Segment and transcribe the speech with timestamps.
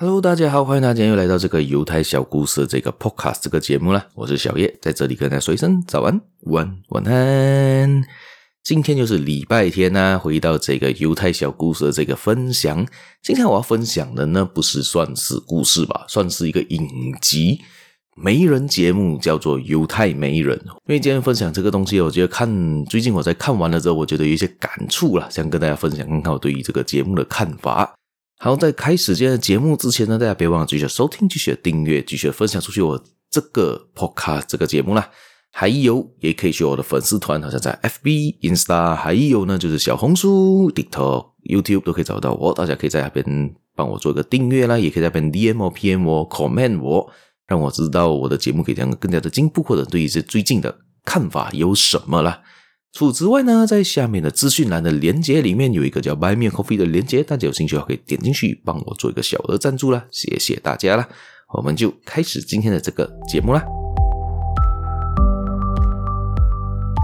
[0.00, 4.06] Hello，大家好，欢迎大家又来到这个犹太小故事这个 Podcast 这个节目了。
[4.14, 8.04] 我是小叶，在这里跟大家说一声早安、晚、晚安。
[8.62, 12.86] 今天就是礼拜天呐、回到这个犹太小故事的这个分享。
[13.24, 16.88] 今天我要分享的呢，不是算是故事吧，算是一个影
[17.20, 17.60] 集
[18.14, 20.56] 媒人节目，叫做《犹太媒人》。
[20.62, 27.97] 因为今天分享这个东西，我觉得看最近我在看完了之后，我觉得有一些感触了，想跟大家分享看看我对于这个节目的看法。
[28.40, 35.10] 好，在开始今天的节目之前呢，大家别忘了继续收听、继续订阅、继续分享出去我这个 podcast 这个节目啦。
[35.50, 42.54] 还有，也可以去我的粉丝团，好像在 FB、Insta，还有呢就是小红书、TikTok、YouTube 都可以找到我。
[42.54, 43.24] 大家可以在那边
[43.74, 47.10] 帮我做一个订阅啦，也可以在那边 DM 我、PM 我、Comment 我，
[47.48, 52.40] 让我知道我的节目可以这样更加的进步，或者对于这最近的看法有什么啦。
[52.92, 61.06] 除此之外呢，在下面的资讯栏的连接里面有一个叫 Buy Me Coffee 的连接，大家有兴趣的话可以点进去帮我做一个小额赞助啦，谢谢大家啦。
[61.54, 63.62] 我们就开始今天的这个节目啦。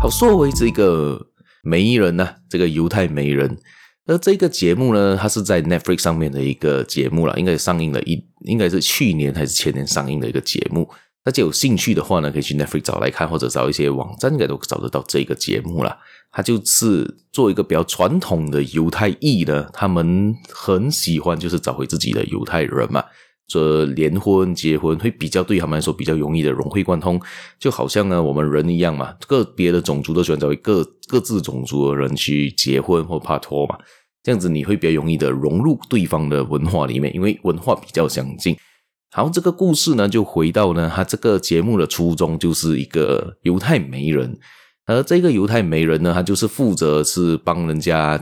[0.00, 1.28] 好，作为这个
[1.62, 3.58] 媒人呢、这个犹太媒人，
[4.06, 10.88] 而这个节目呢，它是在 Netflix 上面的一个节目啦，应该上映了一，应该是去年还是前年上映的一个节目。
[11.24, 15.96] 大家有兴趣的话呢，可以去 Netflix 找来看，或者找一些网站，应该都找得到这个节目啦。
[16.30, 23.02] 他就是做一个比较传统的犹太裔的，他们很喜欢就是找回自己的犹太人嘛，
[23.46, 27.18] 这联婚结婚会比较对他们来说比较容易的融会贯通，
[27.58, 33.78] 就好像呢我们人一样嘛，个别的种族都喜欢找回各各自种族的人去结婚或拍拖嘛，
[34.22, 38.54] 这样子你会比较容易的融入对方的文化里面，因为文化比较相近。
[39.16, 44.36] 好，这个故事呢，就回到呢，他这个节目的初衷就是一个犹太媒人，
[44.86, 48.20] 而这个犹太媒人呢，他就是负责是帮人家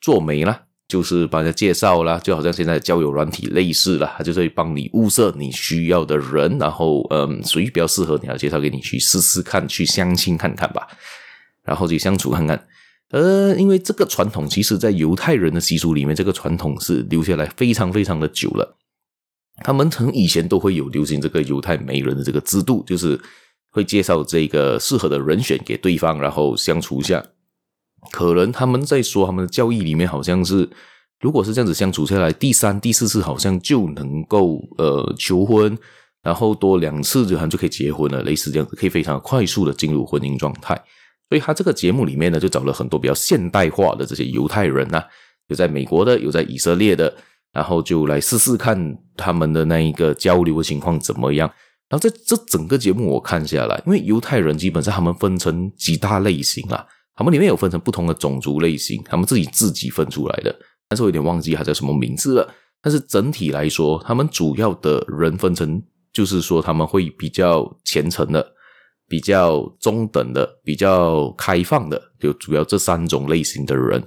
[0.00, 10.88] 做媒啦，就是帮人家介绍啦，就好像现在交友软体类似啦，他就是会帮你物色你需要的人，然后嗯，谁比较适合你，要介绍给你去试试看，去相亲看看吧，
[11.62, 12.66] 然后去相处看看。
[13.10, 18.78] 呃，因为这个传统，其实在犹太人的习俗里面，这个传统是留下来非常非常的久了。
[19.62, 23.18] 他们从以前都会有流行这个犹太媒人的这个制度，就是
[23.70, 27.24] 会介绍这个适合的人选给对方，然后相处一下。
[28.10, 30.68] 可能他们在说他们的教义里面，好像是
[31.20, 35.78] 如果是这样子相处下来，第三、第四次好像就能够呃求婚，
[36.22, 40.74] 然后多两次就好像就可以结婚了，类似这样子，可以非常快速的进入婚姻状态。
[41.28, 45.02] 所以他这个节目里面呢，就找了很多比较现代化的这些犹太人啊，
[45.46, 47.14] 有在美国的，有在以色列的。
[47.52, 51.48] 然后就来试试看他们的那一个交流的情况怎么样。
[51.88, 60.54] 然后在这整个节目我看下来，因为犹太人基本上他们分成几大类型啊，他们里面有分成不同的种族类型，他们自己自己分出来的。
[60.88, 62.48] 但是我有点忘记他叫什么名字了。
[62.80, 68.44] 但是整体来说，他们主要的人分成，就是说他们会比较虔诚的、
[69.06, 74.02] 比较中等的、比较开放的，就主要这三种类型的人。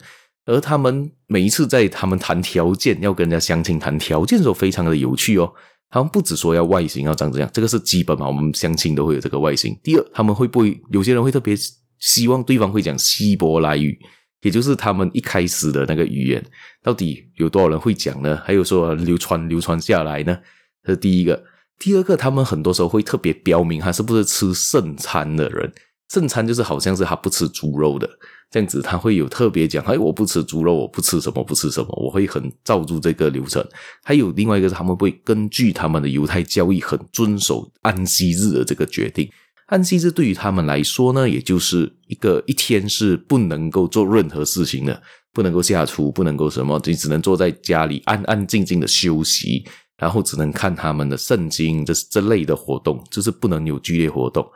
[0.45, 5.51] 而他们每一次在他们谈条件，要跟人家相亲谈条件的时候，非常的有趣哦。
[5.89, 9.78] 他们不只说要外形要长这样，这个是基本嘛，我们相亲都会有这个外形。
[9.84, 11.55] 第二，他们会不会有些人会特别
[12.00, 13.97] 希望对方会讲希伯来语，
[14.41, 16.44] 也就是他们一开始的那个语言，
[16.84, 18.39] 到底有多少人会讲呢？
[18.44, 20.38] 还有说流传流传下来呢？
[20.84, 21.44] 这是第一个。
[21.79, 25.72] 第二个，他们很多时候会特别标明他是不是吃圣餐的人。
[26.07, 28.09] 正餐就是好像是他不吃猪肉的。
[28.51, 33.66] 这样子他会有特别讲，哎，我不吃猪肉，我不吃什么，不吃什么，我会很照住这个流程。
[34.03, 39.29] 还有另外一个是，他们会根据他们的犹太教义，很遵守安息日的这个决定。
[39.66, 45.01] 安息日对于他们来说呢，也就是一个一天是不能够做任何事情的，
[45.33, 49.66] 不能够下厨，不能够什么，你只能坐在家里安安静静的休息，
[49.97, 54.47] 然后只能看他们的圣经，这这类的活动，就是不能有剧烈活动。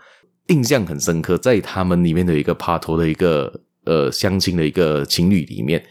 [0.50, 3.62] 印象很深刻，在他们里面的一个帕托的一个。
[3.86, 5.84] 呃，相亲的一个情侣里面，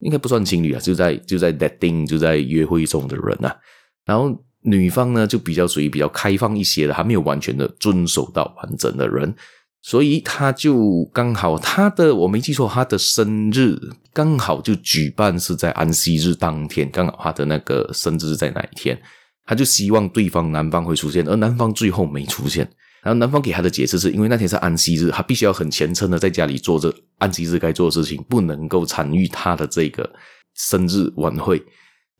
[0.00, 3.56] 应该不算情侣啊，就在就在 dating 就在约会中的人啊。
[4.04, 4.30] 然后
[4.60, 9.34] 女方呢，就比较属于比较开放一些的，还没有完全的遵守到完整的人，
[9.82, 13.76] 所以他就刚好他的我没记错，他的生日
[14.12, 19.00] 刚好就举办是在安息日当天，刚好他的那个生日是在哪一天，
[19.44, 22.70] 他就希望对方男方会出现，而男方最后没出现。
[23.02, 30.08] 然后男方给他的解释是因为那天是安息日，他必须要很虔诚的在家里做着安息日该做的事情，不能够参与他的这个
[30.54, 31.62] 生日晚会。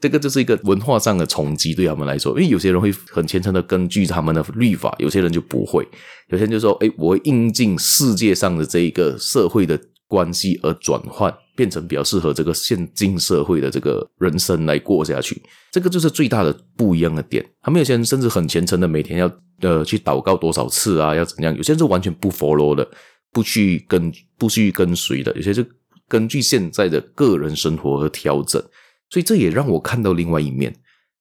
[0.00, 5.86] 这个就是一个文化上的冲击对他们来说，因为有些人会很虔诚的根据他们的律法，有些人就不会。
[6.28, 9.78] 有些人就说：“诶，我会应尽世界上的这一个社会的
[10.08, 15.42] 关系而转换，变成比较适合这个现今社会的这个人生来过下去。
[15.70, 17.44] 这个就是最大的不一样的点。
[17.60, 19.30] 他们有些人甚至很虔诚的每天要
[19.60, 21.56] 呃去祷告多少次啊，要怎样？
[21.56, 22.88] 有些人是完全不 follow 的，
[23.32, 25.32] 不去跟不去跟随的。
[25.36, 25.66] 有些是
[26.08, 28.62] 根据现在的个人生活和调整。
[29.08, 30.72] 所以这也让我看到另外一面。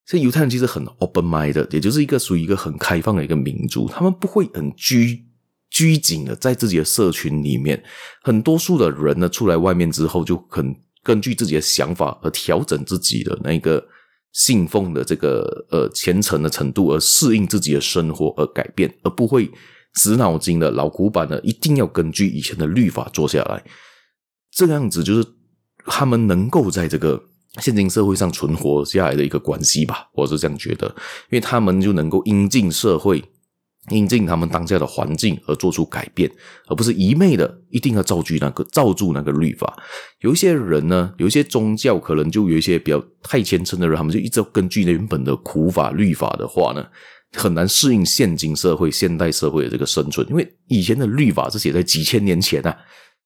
[0.06, 5.24] 这犹太人其实很 open mind 的，也就是一个属于一个很开放的一个民族，他们不会很拘
[5.69, 7.83] 拘谨的在自己的社群里面。
[8.21, 13.83] 很多数的人呢，出来外面之后，就很根据自己的想法而调整自己的那个
[14.31, 19.50] 信奉的这个呃虔诚的程度，而适应自己的生活而改变，而不会
[19.96, 23.64] 死脑筋的老古板的，一定要根据以前的律法做下来。
[24.52, 25.28] 这个样子就是
[25.86, 27.24] 他们能够在这个。
[27.60, 33.22] 现今社会上存活下来的一个关系吧，我是这样觉得，因为他们就能够因进社会，
[33.89, 36.30] 因应他们当下的环境而做出改变，
[36.68, 39.77] 而不是一昧的一定要照住那个照住那个律法。
[40.21, 46.86] 有一些人呢，有一些宗教可能就有一些比较太虔诚的人，他们就一直要根据原本的苦法律法的话呢，
[47.33, 52.77] 很难适应现今社会、现代社会的这个生存，因为以前的律法是写在几千年前啊。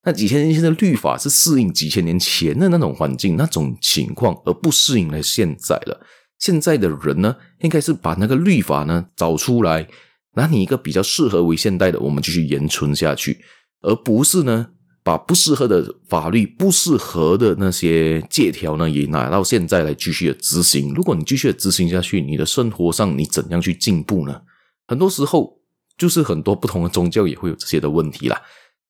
[0.06, 6.06] 那几千年前的律法是适应几千年前的那种环境、那种情况，而不适应了现在了。
[6.40, 9.88] 现在的人呢，应该是把那个律法呢找出来，
[10.34, 13.40] 拿你一个比较适合为现代的，我们继续延存下去，
[13.82, 14.68] 而不是呢
[15.04, 20.94] 把不适合的法律、不适合的那些借条呢也拿到现在来继续的执行。
[20.94, 24.42] 如果你继续的执行下去，你的生活上你怎样去进步呢？
[24.88, 25.60] 很多时候
[25.98, 28.42] 就是很多不同的宗教也会有这些的问题啦。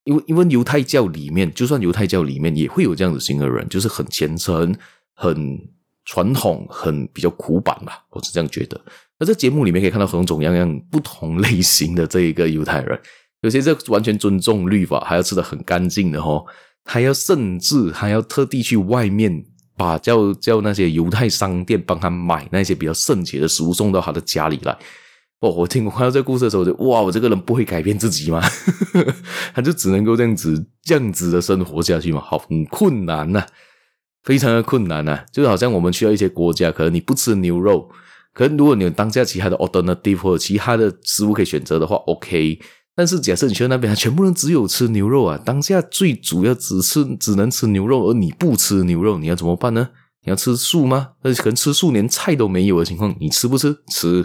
[0.05, 4.75] 因为因为犹太教里面，就算犹太教里面也会有这样子型的人，就是很虔诚、
[5.13, 5.57] 很
[6.03, 8.79] 传统、很比较古板吧，我是这样觉得。
[9.23, 12.99] 那这节目里面可以看到很种样样不同类型的这一个犹太人，
[13.39, 16.43] 有些是完全尊重律法，还要吃得很干净的哦，
[16.83, 19.45] 还要甚至还要特地去外面
[19.77, 24.77] 把叫叫那些犹太商店帮他买那些比较圣洁的食物送到他的家里来。
[25.39, 28.41] 哦，我听我看到这个故事的时候，我就哇，我这个人不会改变自己吗？
[29.55, 33.45] 他就只能够这样子这样子的生活下去嘛，好，很困难呐、
[34.23, 37.89] 非常的困难呐、就好像我们去到一些国家，可能你不吃牛肉，
[38.33, 42.59] 可能如果你有当下其他的 alternative 或者其他的食物可以选择的话，OK。
[42.95, 49.89] 但是假设你去那边，全部人只有吃牛肉啊，当下最主要只吃只能吃牛肉，而你不吃牛肉，你要怎么办呢？
[50.25, 51.12] 你要吃素吗？
[51.24, 53.75] 那可能吃素连菜都没有的情况，你吃不吃？
[53.91, 54.24] 吃。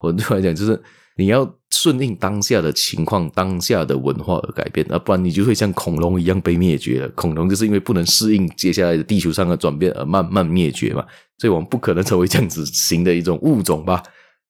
[0.00, 0.82] 我对我来讲，就是
[1.16, 1.44] 你要
[1.84, 7.08] 顺应当下的情况、当下的文化而改变，而不然你就会像恐龙一样被灭绝了。
[7.10, 11.04] 恐龙就是因为不能适应接下来的地球上的转变而慢慢灭绝嘛，
[11.36, 14.02] 所以我们不可能成为这样子型的一种物种吧？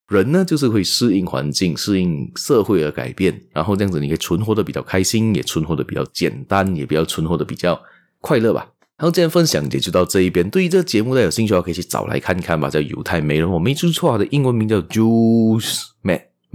[0.06, 7.82] 人呢，就是会适应环境、适应社会而改变，然后这样子你可以存活得比较开心，也存活得比较简单，也比较存活得比较
[8.20, 8.68] 快乐吧。
[8.98, 10.48] 好，今天分享也就到这一边。
[10.48, 12.70] 对于这个节目，大家有兴趣的话，可以去找来看看吧。
[12.70, 15.80] 叫犹太美人，我没记错，它的英文名叫 Jewish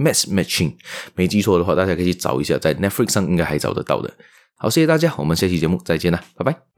[0.00, 0.72] Mass Matching。
[1.14, 4.10] 没记错的话，大家可以去找一下，在 Netflix 上应该还找得到的。
[4.56, 6.69] 好，谢谢大家，我们下期节目再见啦，拜拜。